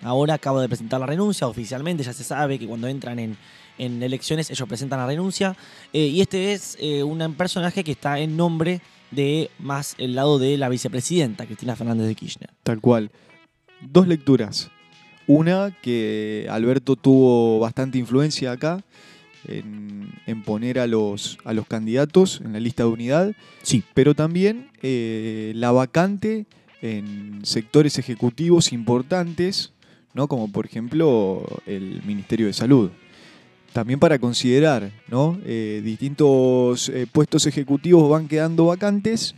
Ahora 0.02 0.34
acaba 0.34 0.62
de 0.62 0.68
presentar 0.68 1.00
la 1.00 1.06
renuncia 1.06 1.48
oficialmente, 1.48 2.04
ya 2.04 2.12
se 2.12 2.26
sabe 2.26 2.60
que 2.60 2.68
cuando 2.68 2.90
entran 2.90 3.18
en, 3.18 3.38
en 3.78 4.02
elecciones 4.02 4.50
ellos 4.50 4.68
presentan 4.68 5.00
la 5.00 5.08
renuncia. 5.08 5.56
Eh, 5.94 6.08
y 6.08 6.22
este 6.22 6.54
es 6.54 6.78
eh, 6.80 7.04
un 7.04 7.34
personaje 7.36 7.84
que 7.84 7.92
está 7.92 8.20
en 8.20 8.38
nombre 8.38 8.82
de 9.12 9.50
más 9.60 9.96
el 9.98 10.16
lado 10.16 10.40
de 10.40 10.58
la 10.58 10.70
vicepresidenta, 10.70 11.46
Cristina 11.46 11.76
Fernández 11.76 12.08
de 12.08 12.16
Kirchner. 12.16 12.50
Tal 12.64 12.82
cual. 12.82 13.12
Dos 13.82 14.08
lecturas. 14.08 14.72
Una, 15.28 15.76
que 15.82 16.48
Alberto 16.50 16.96
tuvo 16.96 17.60
bastante 17.60 17.98
influencia 17.98 18.52
acá 18.52 18.84
en, 19.48 20.10
en 20.26 20.44
poner 20.44 20.80
a 20.80 20.88
los, 20.88 21.38
a 21.44 21.54
los 21.54 21.68
candidatos 21.68 22.42
en 22.44 22.54
la 22.54 22.60
lista 22.60 22.84
de 22.84 22.90
unidad, 22.90 23.36
Sí, 23.66 23.84
pero 23.96 24.14
también 24.14 24.70
eh, 24.84 25.52
la 25.56 25.72
vacante 25.72 26.46
en 26.84 27.40
sectores 27.44 27.98
ejecutivos 27.98 28.72
importantes, 28.74 29.74
¿no? 30.14 30.28
como 30.28 30.52
por 30.52 30.68
ejemplo 30.68 31.44
el 31.66 32.04
Ministerio 32.04 32.46
de 32.46 32.54
Salud. 32.54 32.92
También 33.76 34.00
para 34.00 34.18
considerar, 34.20 34.90
¿no? 35.10 35.38
Eh, 35.44 35.82
distintos 35.84 36.88
eh, 36.88 37.06
puestos 37.12 37.46
ejecutivos 37.46 38.10
van 38.10 38.30
quedando 38.30 38.68
vacantes 38.68 39.36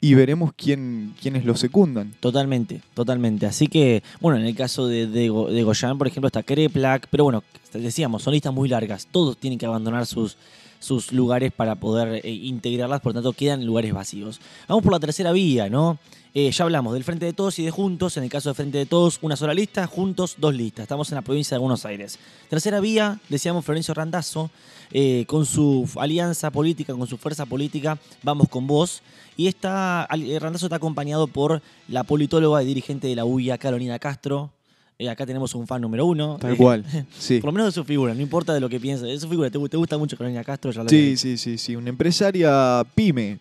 y 0.00 0.14
veremos 0.14 0.52
quién, 0.56 1.12
quiénes 1.20 1.44
los 1.44 1.60
secundan. 1.60 2.14
Totalmente, 2.18 2.80
totalmente. 2.94 3.44
Así 3.44 3.66
que, 3.66 4.02
bueno, 4.22 4.38
en 4.38 4.46
el 4.46 4.56
caso 4.56 4.86
de, 4.86 5.06
de, 5.06 5.24
de 5.24 5.62
Goyan, 5.64 5.98
por 5.98 6.06
ejemplo, 6.06 6.28
está 6.28 6.42
Kreplak, 6.42 7.08
pero 7.10 7.24
bueno, 7.24 7.44
decíamos, 7.74 8.22
son 8.22 8.32
listas 8.32 8.54
muy 8.54 8.70
largas. 8.70 9.06
Todos 9.10 9.36
tienen 9.36 9.58
que 9.58 9.66
abandonar 9.66 10.06
sus, 10.06 10.38
sus 10.78 11.12
lugares 11.12 11.52
para 11.52 11.74
poder 11.74 12.24
eh, 12.24 12.30
integrarlas, 12.30 13.02
por 13.02 13.10
lo 13.10 13.20
tanto 13.20 13.34
quedan 13.34 13.66
lugares 13.66 13.92
vacíos. 13.92 14.40
Vamos 14.66 14.82
por 14.82 14.94
la 14.94 14.98
tercera 14.98 15.30
vía, 15.30 15.68
¿no? 15.68 15.98
Eh, 16.34 16.50
ya 16.50 16.64
hablamos 16.64 16.94
del 16.94 17.04
Frente 17.04 17.26
de 17.26 17.34
Todos 17.34 17.58
y 17.58 17.64
de 17.64 17.70
Juntos. 17.70 18.16
En 18.16 18.24
el 18.24 18.30
caso 18.30 18.48
de 18.48 18.54
Frente 18.54 18.78
de 18.78 18.86
Todos, 18.86 19.18
una 19.20 19.36
sola 19.36 19.52
lista, 19.52 19.86
Juntos, 19.86 20.36
dos 20.38 20.54
listas. 20.54 20.84
Estamos 20.84 21.10
en 21.10 21.16
la 21.16 21.22
provincia 21.22 21.54
de 21.56 21.58
Buenos 21.60 21.84
Aires. 21.84 22.18
Tercera 22.48 22.80
vía, 22.80 23.20
decíamos 23.28 23.64
Florencio 23.66 23.92
Randazzo, 23.92 24.50
eh, 24.92 25.24
con 25.26 25.44
su 25.44 25.86
alianza 25.96 26.50
política, 26.50 26.94
con 26.94 27.06
su 27.06 27.18
fuerza 27.18 27.44
política, 27.44 27.98
vamos 28.22 28.48
con 28.48 28.66
vos. 28.66 29.02
Y 29.36 29.46
está, 29.46 30.08
eh, 30.10 30.38
Randazzo 30.38 30.66
está 30.66 30.76
acompañado 30.76 31.26
por 31.26 31.60
la 31.88 32.02
politóloga 32.04 32.62
y 32.62 32.66
dirigente 32.66 33.08
de 33.08 33.16
la 33.16 33.26
UIA, 33.26 33.58
Carolina 33.58 33.98
Castro. 33.98 34.50
Eh, 34.98 35.10
acá 35.10 35.26
tenemos 35.26 35.54
un 35.54 35.66
fan 35.66 35.82
número 35.82 36.06
uno. 36.06 36.38
Tal 36.40 36.56
cual. 36.56 36.82
Sí. 37.18 37.40
Por 37.40 37.48
lo 37.48 37.52
menos 37.52 37.66
de 37.66 37.72
su 37.72 37.84
figura, 37.84 38.14
no 38.14 38.22
importa 38.22 38.54
de 38.54 38.60
lo 38.60 38.70
que 38.70 38.80
pienses. 38.80 39.06
De 39.06 39.20
su 39.20 39.28
figura, 39.28 39.50
¿te, 39.50 39.58
gu- 39.58 39.68
te 39.68 39.76
gusta 39.76 39.98
mucho 39.98 40.16
Carolina 40.16 40.42
Castro? 40.44 40.70
Ya 40.70 40.82
lo 40.82 40.88
Sí, 40.88 41.14
sí, 41.18 41.36
sí, 41.36 41.58
sí. 41.58 41.76
Una 41.76 41.90
empresaria 41.90 42.82
pyme. 42.94 43.38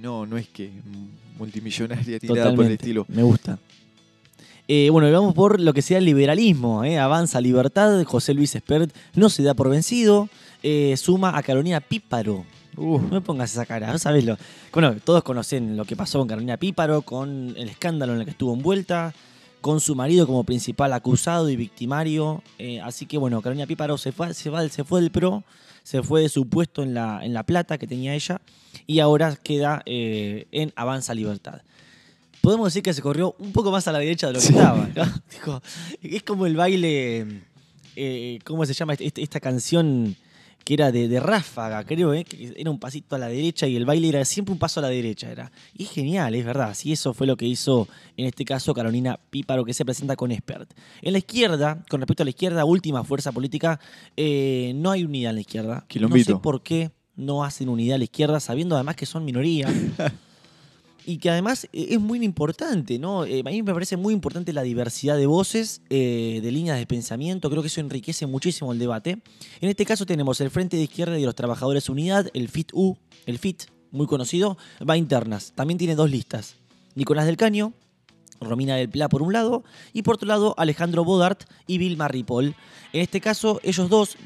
No, 0.00 0.24
no 0.26 0.36
es 0.38 0.48
que 0.48 0.70
multimillonaria 1.40 2.18
ni 2.22 2.28
nada 2.28 2.54
por 2.54 2.64
el 2.66 2.72
estilo. 2.72 3.04
Me 3.08 3.22
gusta. 3.22 3.58
Eh, 4.68 4.88
bueno, 4.90 5.08
y 5.08 5.12
vamos 5.12 5.34
por 5.34 5.58
lo 5.58 5.72
que 5.74 5.82
sea 5.82 5.98
el 5.98 6.04
liberalismo. 6.04 6.84
eh. 6.84 6.98
Avanza 6.98 7.40
Libertad, 7.40 8.04
José 8.04 8.34
Luis 8.34 8.54
Espert 8.54 8.94
no 9.14 9.28
se 9.28 9.42
da 9.42 9.54
por 9.54 9.68
vencido. 9.68 10.28
eh, 10.62 10.94
suma 10.98 11.36
a 11.36 11.42
Carolina 11.42 11.80
Píparo. 11.80 12.44
Uf, 12.76 13.02
No 13.02 13.08
me 13.08 13.20
pongas 13.22 13.50
esa 13.52 13.64
cara, 13.66 13.90
no 13.90 13.98
sabes 13.98 14.24
lo. 14.24 14.36
Bueno, 14.72 14.94
todos 15.02 15.22
conocen 15.24 15.76
lo 15.76 15.84
que 15.86 15.96
pasó 15.96 16.18
con 16.18 16.28
Carolina 16.28 16.56
Píparo, 16.58 17.02
con 17.02 17.54
el 17.56 17.68
escándalo 17.70 18.12
en 18.12 18.18
el 18.20 18.24
que 18.26 18.30
estuvo 18.32 18.54
envuelta, 18.54 19.12
con 19.62 19.80
su 19.80 19.94
marido 19.96 20.26
como 20.26 20.44
principal 20.44 20.92
acusado 20.92 21.48
y 21.50 21.56
victimario. 21.56 22.42
eh, 22.58 22.80
así 22.82 23.06
que 23.06 23.16
bueno, 23.18 23.40
Carolina 23.42 23.66
Píparo 23.66 23.96
se 23.98 24.12
fue, 24.12 24.32
se, 24.34 24.50
va- 24.50 24.68
se 24.68 24.84
fue 24.84 25.00
del 25.00 25.10
PRO, 25.10 25.42
se 25.82 26.02
fue 26.02 26.22
de 26.22 26.28
su 26.28 26.48
puesto 26.48 26.82
en 26.82 26.94
la, 26.94 27.20
en 27.24 27.32
la 27.34 27.44
plata 27.44 27.78
que 27.78 27.86
tenía 27.86 28.14
ella 28.14 28.40
y 28.86 29.00
ahora 29.00 29.36
queda 29.36 29.82
eh, 29.86 30.46
en 30.52 30.72
Avanza 30.76 31.14
Libertad. 31.14 31.62
Podemos 32.40 32.68
decir 32.68 32.82
que 32.82 32.94
se 32.94 33.02
corrió 33.02 33.34
un 33.38 33.52
poco 33.52 33.70
más 33.70 33.86
a 33.88 33.92
la 33.92 33.98
derecha 33.98 34.28
de 34.28 34.32
lo 34.34 34.38
que 34.40 34.46
Sí. 34.46 34.52
estaba. 34.54 34.88
¿no? 35.44 35.62
Es 36.02 36.22
como 36.22 36.46
el 36.46 36.56
baile, 36.56 37.26
eh, 37.96 38.38
¿cómo 38.44 38.64
se 38.64 38.72
llama 38.74 38.94
este- 38.94 39.22
esta 39.22 39.40
canción? 39.40 40.16
Que 40.64 40.74
era 40.74 40.92
de, 40.92 41.08
de 41.08 41.20
ráfaga, 41.20 41.84
creo, 41.84 42.14
¿eh? 42.14 42.24
que 42.24 42.54
era 42.56 42.70
un 42.70 42.78
pasito 42.78 43.16
a 43.16 43.18
la 43.18 43.28
derecha 43.28 43.66
y 43.66 43.76
el 43.76 43.84
baile 43.84 44.08
era 44.08 44.24
siempre 44.24 44.52
un 44.52 44.58
paso 44.58 44.80
a 44.80 44.82
la 44.82 44.88
derecha. 44.88 45.30
Era. 45.30 45.50
Y 45.76 45.84
es 45.84 45.90
genial, 45.90 46.34
es 46.34 46.44
verdad. 46.44 46.74
Sí, 46.74 46.92
eso 46.92 47.14
fue 47.14 47.26
lo 47.26 47.36
que 47.36 47.46
hizo 47.46 47.88
en 48.16 48.26
este 48.26 48.44
caso 48.44 48.74
Carolina 48.74 49.18
Píparo, 49.30 49.64
que 49.64 49.74
se 49.74 49.84
presenta 49.84 50.16
con 50.16 50.30
Expert. 50.32 50.70
En 51.02 51.12
la 51.12 51.18
izquierda, 51.18 51.84
con 51.88 52.00
respecto 52.00 52.22
a 52.22 52.24
la 52.24 52.30
izquierda, 52.30 52.64
última 52.64 53.04
fuerza 53.04 53.32
política, 53.32 53.80
eh, 54.16 54.72
no 54.76 54.90
hay 54.90 55.04
unidad 55.04 55.30
en 55.30 55.36
la 55.36 55.40
izquierda. 55.40 55.74
No 55.74 55.86
Quilombito. 55.88 56.36
sé 56.36 56.40
por 56.40 56.62
qué 56.62 56.90
no 57.16 57.44
hacen 57.44 57.68
unidad 57.68 57.96
a 57.96 57.98
la 57.98 58.04
izquierda, 58.04 58.40
sabiendo 58.40 58.74
además 58.74 58.96
que 58.96 59.06
son 59.06 59.24
minoría. 59.24 59.68
Y 61.06 61.18
que 61.18 61.30
además 61.30 61.64
eh, 61.72 61.88
es 61.90 62.00
muy 62.00 62.22
importante, 62.24 62.98
¿no? 62.98 63.24
Eh, 63.24 63.40
a 63.40 63.50
mí 63.50 63.62
me 63.62 63.72
parece 63.72 63.96
muy 63.96 64.12
importante 64.14 64.52
la 64.52 64.62
diversidad 64.62 65.16
de 65.16 65.26
voces, 65.26 65.82
eh, 65.90 66.40
de 66.42 66.52
líneas 66.52 66.78
de 66.78 66.86
pensamiento. 66.86 67.50
Creo 67.50 67.62
que 67.62 67.68
eso 67.68 67.80
enriquece 67.80 68.26
muchísimo 68.26 68.72
el 68.72 68.78
debate. 68.78 69.18
En 69.60 69.68
este 69.68 69.84
caso 69.86 70.06
tenemos 70.06 70.40
el 70.40 70.50
Frente 70.50 70.76
de 70.76 70.84
Izquierda 70.84 71.18
y 71.18 71.24
los 71.24 71.34
Trabajadores 71.34 71.88
Unidad, 71.88 72.28
el 72.34 72.48
FIT-U, 72.48 72.96
el 73.26 73.38
FIT, 73.38 73.64
muy 73.90 74.06
conocido, 74.06 74.58
va 74.88 74.94
a 74.94 74.96
internas. 74.96 75.52
También 75.54 75.78
tiene 75.78 75.94
dos 75.94 76.10
listas. 76.10 76.56
Nicolás 76.94 77.26
del 77.26 77.36
Caño, 77.36 77.72
Romina 78.40 78.76
del 78.76 78.88
Pla 78.88 79.08
por 79.08 79.22
un 79.22 79.32
lado, 79.32 79.64
y 79.92 80.02
por 80.02 80.16
otro 80.16 80.28
lado 80.28 80.54
Alejandro 80.58 81.04
Bodart 81.04 81.44
y 81.66 81.78
Vilma 81.78 82.08
Ripoll. 82.08 82.54
En 82.92 83.00
este 83.00 83.20
caso, 83.20 83.60
ellos 83.62 83.88
dos, 83.88 84.16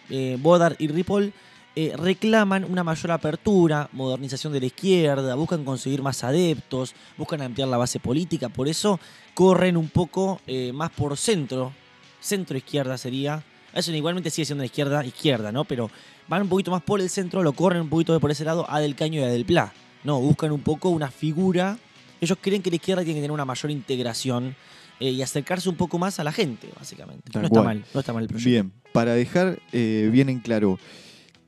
Bodart 0.40 0.80
y 0.80 0.88
Ripoll, 0.88 1.32
eh, 1.76 1.92
reclaman 1.96 2.64
una 2.64 2.84
mayor 2.84 3.10
apertura, 3.10 3.88
modernización 3.90 4.52
de 4.52 4.60
la 4.60 4.66
izquierda, 4.66 5.34
buscan 5.34 5.64
conseguir 5.64 6.02
más 6.02 6.22
adeptos, 6.22 6.94
buscan 7.18 7.42
ampliar 7.42 7.66
la 7.66 7.76
base 7.76 7.98
política, 7.98 8.48
por 8.48 8.68
eso 8.68 9.00
corren 9.34 9.76
un 9.76 9.88
poco 9.88 10.40
eh, 10.46 10.72
más 10.72 10.90
por 10.90 11.16
centro, 11.16 11.72
centro 12.20 12.56
izquierda 12.56 12.96
sería. 12.96 13.42
Eso 13.72 13.90
igualmente 13.90 14.30
sigue 14.30 14.46
siendo 14.46 14.62
izquierda, 14.62 15.04
izquierda, 15.04 15.50
¿no? 15.50 15.64
Pero 15.64 15.90
van 16.28 16.42
un 16.42 16.48
poquito 16.48 16.70
más 16.70 16.80
por 16.80 17.00
el 17.00 17.10
centro, 17.10 17.42
lo 17.42 17.54
corren 17.54 17.82
un 17.82 17.88
poquito 17.88 18.20
por 18.20 18.30
ese 18.30 18.44
lado 18.44 18.70
a 18.70 18.78
Del 18.78 18.94
Caño 18.94 19.20
y 19.20 19.24
a 19.24 19.26
Del 19.26 19.44
Pla. 19.44 19.72
No, 20.04 20.20
buscan 20.20 20.52
un 20.52 20.60
poco 20.60 20.90
una 20.90 21.10
figura. 21.10 21.76
Ellos 22.20 22.38
creen 22.40 22.62
que 22.62 22.70
la 22.70 22.76
izquierda 22.76 23.02
tiene 23.02 23.18
que 23.18 23.22
tener 23.22 23.32
una 23.32 23.44
mayor 23.44 23.72
integración 23.72 24.54
eh, 25.00 25.10
y 25.10 25.22
acercarse 25.22 25.68
un 25.68 25.74
poco 25.74 25.98
más 25.98 26.20
a 26.20 26.24
la 26.24 26.30
gente, 26.30 26.68
básicamente. 26.78 27.32
Tal 27.32 27.42
no 27.42 27.46
está 27.48 27.62
mal, 27.62 27.84
no 27.92 27.98
está 27.98 28.12
mal 28.12 28.22
el 28.22 28.28
proyecto. 28.28 28.48
Bien, 28.48 28.72
para 28.92 29.14
dejar 29.14 29.58
bien 29.72 30.28
en 30.28 30.38
claro, 30.38 30.78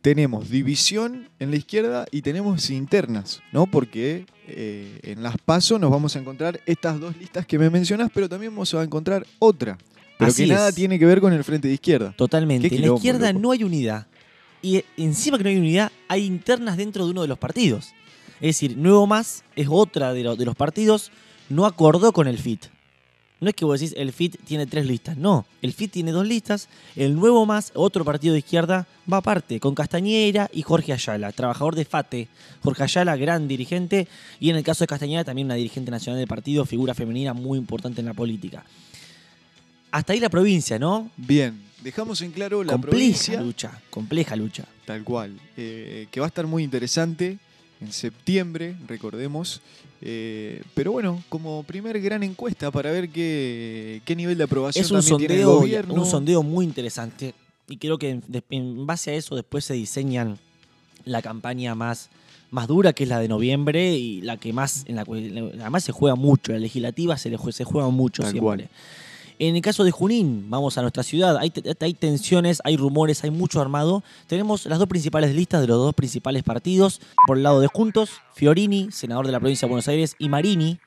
tenemos 0.06 0.48
división 0.50 1.28
en 1.40 1.50
la 1.50 1.56
izquierda 1.56 2.06
y 2.12 2.22
tenemos 2.22 2.70
internas, 2.70 3.42
¿no? 3.50 3.66
Porque 3.66 4.24
eh, 4.46 5.00
en 5.02 5.20
las 5.24 5.36
PASO 5.36 5.80
nos 5.80 5.90
vamos 5.90 6.14
a 6.14 6.20
encontrar 6.20 6.60
estas 6.64 7.00
dos 7.00 7.16
listas 7.16 7.44
que 7.44 7.58
me 7.58 7.70
mencionas, 7.70 8.08
pero 8.14 8.28
también 8.28 8.52
vamos 8.52 8.72
a 8.72 8.84
encontrar 8.84 9.26
otra. 9.40 9.76
Pero 10.16 10.30
Así 10.30 10.44
que 10.46 10.52
nada 10.52 10.68
es. 10.68 10.76
tiene 10.76 11.00
que 11.00 11.06
ver 11.06 11.20
con 11.20 11.32
el 11.32 11.42
frente 11.42 11.66
de 11.66 11.74
izquierda. 11.74 12.14
Totalmente. 12.16 12.72
En 12.72 12.82
la 12.82 12.94
izquierda 12.94 13.32
loco. 13.32 13.40
no 13.42 13.50
hay 13.50 13.64
unidad. 13.64 14.06
Y 14.62 14.76
eh, 14.76 14.84
encima 14.96 15.38
que 15.38 15.42
no 15.42 15.50
hay 15.50 15.56
unidad, 15.56 15.90
hay 16.06 16.24
internas 16.24 16.76
dentro 16.76 17.04
de 17.04 17.10
uno 17.10 17.22
de 17.22 17.28
los 17.28 17.38
partidos. 17.38 17.86
Es 18.36 18.60
decir, 18.60 18.76
Nuevo 18.76 19.08
Más 19.08 19.42
es 19.56 19.66
otra 19.68 20.12
de, 20.12 20.22
lo- 20.22 20.36
de 20.36 20.44
los 20.44 20.54
partidos, 20.54 21.10
no 21.48 21.66
acordó 21.66 22.12
con 22.12 22.28
el 22.28 22.38
FIT. 22.38 22.66
No 23.38 23.50
es 23.50 23.54
que 23.54 23.66
vos 23.66 23.78
decís, 23.78 23.94
el 23.98 24.12
FIT 24.12 24.44
tiene 24.44 24.66
tres 24.66 24.86
listas. 24.86 25.16
No, 25.18 25.44
el 25.60 25.74
FIT 25.74 25.92
tiene 25.92 26.10
dos 26.10 26.26
listas. 26.26 26.68
El 26.94 27.16
Nuevo 27.16 27.44
Más, 27.44 27.70
otro 27.74 28.02
partido 28.02 28.32
de 28.32 28.38
izquierda, 28.38 28.86
va 29.12 29.18
aparte, 29.18 29.60
con 29.60 29.74
Castañera 29.74 30.48
y 30.52 30.62
Jorge 30.62 30.94
Ayala, 30.94 31.32
trabajador 31.32 31.74
de 31.74 31.84
FATE. 31.84 32.28
Jorge 32.62 32.84
Ayala, 32.84 33.14
gran 33.16 33.46
dirigente. 33.46 34.08
Y 34.40 34.48
en 34.48 34.56
el 34.56 34.64
caso 34.64 34.84
de 34.84 34.88
Castañera, 34.88 35.22
también 35.22 35.46
una 35.46 35.54
dirigente 35.54 35.90
nacional 35.90 36.18
del 36.18 36.28
partido, 36.28 36.64
figura 36.64 36.94
femenina 36.94 37.34
muy 37.34 37.58
importante 37.58 38.00
en 38.00 38.06
la 38.06 38.14
política. 38.14 38.64
Hasta 39.90 40.14
ahí 40.14 40.20
la 40.20 40.30
provincia, 40.30 40.78
¿no? 40.78 41.10
Bien, 41.18 41.62
dejamos 41.82 42.22
en 42.22 42.32
claro 42.32 42.64
la 42.64 42.72
compleja 42.72 42.90
provincia, 42.90 43.40
lucha, 43.40 43.80
compleja 43.90 44.34
lucha. 44.34 44.64
tal 44.86 45.04
cual, 45.04 45.38
eh, 45.56 46.08
que 46.10 46.20
va 46.20 46.26
a 46.26 46.28
estar 46.28 46.46
muy 46.46 46.62
interesante 46.62 47.38
en 47.80 47.92
septiembre, 47.92 48.76
recordemos. 48.88 49.60
Eh, 50.02 50.62
pero 50.74 50.92
bueno, 50.92 51.22
como 51.28 51.62
primer 51.62 52.00
gran 52.00 52.22
encuesta 52.22 52.70
para 52.70 52.90
ver 52.90 53.08
qué, 53.08 54.02
qué 54.04 54.14
nivel 54.14 54.36
de 54.36 54.44
aprobación 54.44 54.84
Es 54.84 54.90
un 54.90 54.98
también 55.00 55.18
tiene 55.18 55.34
el 55.36 55.40
sondeo, 55.42 55.60
gobierno. 55.60 55.94
un 55.94 56.06
sondeo 56.06 56.42
muy 56.42 56.64
interesante 56.66 57.34
y 57.68 57.78
creo 57.78 57.98
que 57.98 58.20
en, 58.50 58.86
base 58.86 59.10
a 59.10 59.14
eso 59.14 59.34
después 59.34 59.64
se 59.64 59.74
diseñan 59.74 60.38
la 61.04 61.22
campaña 61.22 61.74
más, 61.74 62.10
más 62.50 62.66
dura, 62.68 62.92
que 62.92 63.04
es 63.04 63.08
la 63.08 63.18
de 63.18 63.28
noviembre 63.28 63.94
y 63.96 64.20
la 64.20 64.36
que 64.36 64.52
más, 64.52 64.84
en 64.86 64.96
la 64.96 65.02
además 65.02 65.84
se 65.84 65.92
juega 65.92 66.14
mucho, 66.14 66.52
la 66.52 66.58
legislativa 66.58 67.16
se, 67.16 67.30
le 67.30 67.38
se 67.52 67.64
juega 67.64 67.88
mucho 67.88 68.22
Tal 68.22 68.32
siempre. 68.32 68.44
cual. 68.44 68.68
En 69.38 69.54
el 69.54 69.60
caso 69.62 69.84
de 69.84 69.90
Junín, 69.90 70.46
vamos 70.48 70.78
a 70.78 70.82
nuestra 70.82 71.02
ciudad, 71.02 71.36
hay, 71.36 71.50
te- 71.50 71.76
hay 71.84 71.92
tensiones, 71.94 72.62
hay 72.64 72.76
rumores, 72.78 73.22
hay 73.22 73.30
mucho 73.30 73.60
armado. 73.60 74.02
Tenemos 74.28 74.64
las 74.64 74.78
dos 74.78 74.88
principales 74.88 75.34
listas 75.34 75.60
de 75.60 75.66
los 75.66 75.76
dos 75.76 75.94
principales 75.94 76.42
partidos. 76.42 77.00
Por 77.26 77.36
el 77.36 77.42
lado 77.42 77.60
de 77.60 77.66
Juntos, 77.66 78.10
Fiorini, 78.34 78.88
senador 78.92 79.26
de 79.26 79.32
la 79.32 79.40
provincia 79.40 79.66
de 79.66 79.70
Buenos 79.70 79.88
Aires, 79.88 80.16
y 80.18 80.30
Marini, 80.30 80.78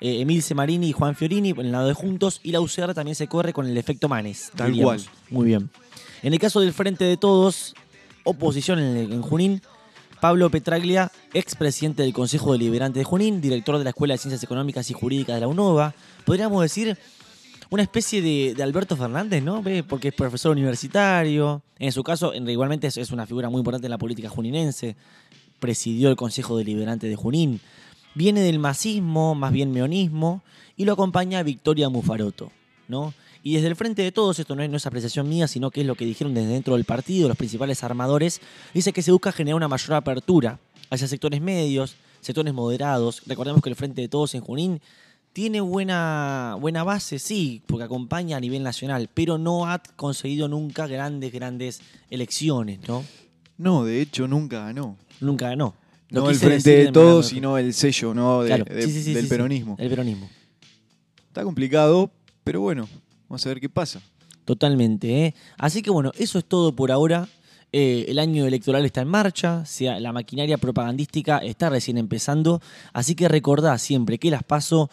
eh, 0.00 0.20
Emilce 0.20 0.54
Marini 0.54 0.88
y 0.88 0.92
Juan 0.92 1.16
Fiorini, 1.16 1.52
por 1.52 1.64
el 1.64 1.72
lado 1.72 1.88
de 1.88 1.94
Juntos. 1.94 2.40
Y 2.44 2.52
la 2.52 2.60
UCR 2.60 2.94
también 2.94 3.16
se 3.16 3.26
corre 3.26 3.52
con 3.52 3.66
el 3.66 3.76
efecto 3.76 4.08
Manes. 4.08 4.52
Tal 4.54 4.70
diríamos. 4.70 5.04
cual. 5.04 5.14
Muy 5.30 5.46
bien. 5.46 5.68
En 6.22 6.32
el 6.32 6.38
caso 6.38 6.60
del 6.60 6.72
Frente 6.72 7.04
de 7.04 7.16
Todos, 7.16 7.74
oposición 8.24 8.78
en, 8.78 8.96
el- 8.96 9.12
en 9.12 9.22
Junín, 9.22 9.62
Pablo 10.20 10.48
Petraglia, 10.50 11.10
expresidente 11.34 12.02
del 12.02 12.12
Consejo 12.12 12.52
Deliberante 12.52 12.98
de 13.00 13.04
Junín, 13.04 13.40
director 13.40 13.78
de 13.78 13.84
la 13.84 13.90
Escuela 13.90 14.14
de 14.14 14.18
Ciencias 14.18 14.42
Económicas 14.44 14.90
y 14.90 14.94
Jurídicas 14.94 15.34
de 15.34 15.40
la 15.40 15.48
UNOVA. 15.48 15.94
Podríamos 16.26 16.62
decir 16.62 16.96
una 17.70 17.82
especie 17.82 18.20
de, 18.20 18.60
Alberto 18.62 18.96
Fernández, 18.96 19.42
¿no? 19.42 19.62
Porque 19.88 20.08
es 20.08 20.14
profesor 20.14 20.52
universitario. 20.52 21.62
En 21.78 21.92
su 21.92 22.02
caso, 22.02 22.34
en- 22.34 22.48
igualmente 22.48 22.86
es, 22.88 22.96
es 22.96 23.10
una 23.10 23.26
figura 23.26 23.48
muy 23.48 23.60
importante 23.60 23.86
en 23.86 23.90
la 23.92 23.98
política 23.98 24.28
juninense. 24.28 24.96
Presidió 25.60 26.08
el 26.10 26.16
Consejo 26.16 26.56
Deliberante 26.56 27.08
de 27.08 27.16
Junín. 27.16 27.60
Viene 28.14 28.40
del 28.40 28.58
masismo, 28.58 29.34
más 29.34 29.52
bien 29.52 29.70
meonismo, 29.72 30.42
y 30.76 30.84
lo 30.84 30.94
acompaña 30.94 31.42
Victoria 31.42 31.88
Mufaroto, 31.88 32.50
¿no? 32.88 33.14
Y 33.42 33.54
desde 33.54 33.68
el 33.68 33.76
frente 33.76 34.02
de 34.02 34.12
todos, 34.12 34.38
esto 34.38 34.54
no 34.56 34.62
es, 34.62 34.68
no 34.68 34.76
es 34.76 34.86
apreciación 34.86 35.28
mía, 35.28 35.46
sino 35.48 35.70
que 35.70 35.82
es 35.82 35.86
lo 35.86 35.94
que 35.94 36.04
dijeron 36.04 36.34
desde 36.34 36.48
dentro 36.48 36.74
del 36.74 36.84
partido, 36.84 37.28
los 37.28 37.36
principales 37.36 37.82
armadores, 37.84 38.40
dice 38.74 38.92
que 38.92 39.00
se 39.00 39.12
busca 39.12 39.32
generar 39.32 39.56
una 39.56 39.68
mayor 39.68 39.94
apertura 39.94 40.58
hacia 40.90 41.06
sectores 41.06 41.40
medios, 41.40 41.94
sectores 42.20 42.52
moderados. 42.52 43.22
Recordemos 43.26 43.62
que 43.62 43.70
el 43.70 43.76
frente 43.76 44.02
de 44.02 44.08
todos 44.08 44.34
en 44.34 44.40
Junín 44.42 44.80
tiene 45.32 45.60
buena, 45.60 46.56
buena 46.60 46.82
base, 46.84 47.18
sí, 47.18 47.62
porque 47.66 47.84
acompaña 47.84 48.36
a 48.36 48.40
nivel 48.40 48.62
nacional, 48.62 49.08
pero 49.12 49.38
no 49.38 49.66
ha 49.70 49.80
conseguido 49.96 50.48
nunca 50.48 50.86
grandes, 50.86 51.32
grandes 51.32 51.80
elecciones, 52.10 52.80
¿no? 52.88 53.04
No, 53.56 53.84
de 53.84 54.00
hecho 54.00 54.26
nunca 54.26 54.64
ganó. 54.64 54.96
Nunca 55.20 55.48
ganó. 55.50 55.74
Lo 56.08 56.22
No 56.22 56.30
el 56.30 56.36
frente 56.36 56.70
de 56.76 56.92
todos, 56.92 57.28
sino 57.28 57.56
el 57.58 57.72
sello 57.72 58.12
¿no? 58.14 58.42
de- 58.42 58.48
Claro, 58.48 58.64
de- 58.64 58.82
sí, 58.82 58.90
sí, 58.92 59.02
sí, 59.02 59.14
del 59.14 59.28
peronismo. 59.28 59.76
El 59.78 59.88
peronismo. 59.90 60.28
Está 61.28 61.44
complicado, 61.44 62.10
pero 62.42 62.60
bueno, 62.60 62.88
vamos 63.28 63.44
a 63.46 63.48
ver 63.50 63.60
qué 63.60 63.68
pasa. 63.68 64.00
Totalmente. 64.44 65.26
¿eh? 65.26 65.34
Así 65.58 65.82
que 65.82 65.90
bueno, 65.90 66.10
eso 66.18 66.38
es 66.40 66.44
todo 66.44 66.74
por 66.74 66.90
ahora. 66.90 67.28
Eh, 67.72 68.06
el 68.08 68.18
año 68.18 68.46
electoral 68.46 68.84
está 68.84 69.02
en 69.02 69.06
marcha, 69.08 69.64
sea, 69.64 70.00
la 70.00 70.12
maquinaria 70.12 70.58
propagandística 70.58 71.38
está 71.38 71.70
recién 71.70 71.98
empezando, 71.98 72.60
así 72.92 73.14
que 73.14 73.28
recordá 73.28 73.78
siempre 73.78 74.18
que 74.18 74.28
las 74.28 74.42
PASO 74.42 74.90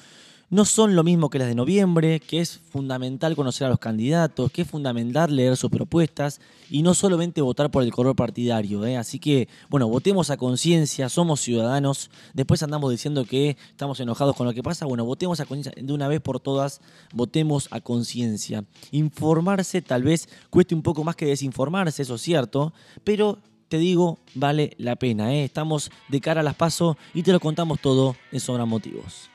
no 0.49 0.63
son 0.63 0.95
lo 0.95 1.03
mismo 1.03 1.29
que 1.29 1.39
las 1.39 1.47
de 1.49 1.55
noviembre, 1.55 2.21
que 2.21 2.39
es 2.39 2.59
fundamental 2.69 3.35
conocer 3.35 3.67
a 3.67 3.69
los 3.69 3.79
candidatos, 3.79 4.49
que 4.51 4.61
es 4.61 4.69
fundamental 4.69 5.35
leer 5.35 5.57
sus 5.57 5.69
propuestas 5.69 6.39
y 6.69 6.83
no 6.83 6.93
solamente 6.93 7.41
votar 7.41 7.69
por 7.69 7.83
el 7.83 7.91
color 7.91 8.15
partidario. 8.15 8.85
¿eh? 8.85 8.95
Así 8.95 9.19
que, 9.19 9.49
bueno, 9.69 9.89
votemos 9.89 10.29
a 10.29 10.37
conciencia, 10.37 11.09
somos 11.09 11.41
ciudadanos, 11.41 12.09
después 12.33 12.63
andamos 12.63 12.91
diciendo 12.91 13.25
que 13.25 13.57
estamos 13.69 13.99
enojados 13.99 14.35
con 14.35 14.47
lo 14.47 14.53
que 14.53 14.63
pasa, 14.63 14.85
bueno, 14.85 15.03
votemos 15.03 15.39
a 15.41 15.45
conciencia 15.45 15.83
de 15.83 15.93
una 15.93 16.07
vez 16.07 16.21
por 16.21 16.39
todas, 16.39 16.79
votemos 17.13 17.67
a 17.71 17.81
conciencia. 17.81 18.63
Informarse 18.91 19.81
tal 19.81 20.03
vez 20.03 20.29
cueste 20.49 20.75
un 20.75 20.81
poco 20.81 21.03
más 21.03 21.17
que 21.17 21.25
desinformarse, 21.25 22.03
eso 22.03 22.15
es 22.15 22.21
cierto, 22.21 22.73
pero 23.03 23.39
te 23.67 23.77
digo, 23.79 24.19
vale 24.33 24.75
la 24.77 24.95
pena. 24.95 25.33
¿eh? 25.33 25.43
Estamos 25.43 25.91
de 26.07 26.21
cara 26.21 26.39
a 26.39 26.43
las 26.43 26.55
paso 26.55 26.97
y 27.13 27.23
te 27.23 27.33
lo 27.33 27.41
contamos 27.41 27.81
todo 27.81 28.15
en 28.31 28.39
Sobran 28.39 28.69
Motivos. 28.69 29.29